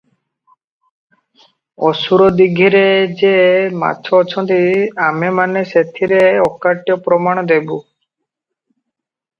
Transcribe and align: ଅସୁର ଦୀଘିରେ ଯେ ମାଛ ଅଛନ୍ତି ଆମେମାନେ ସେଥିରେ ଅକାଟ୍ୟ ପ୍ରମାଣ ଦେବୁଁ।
ଅସୁର 1.89 2.29
ଦୀଘିରେ 2.39 2.81
ଯେ 3.21 3.35
ମାଛ 3.83 4.23
ଅଛନ୍ତି 4.23 4.59
ଆମେମାନେ 5.11 5.65
ସେଥିରେ 5.75 6.25
ଅକାଟ୍ୟ 6.49 7.01
ପ୍ରମାଣ 7.09 7.47
ଦେବୁଁ। 7.55 7.77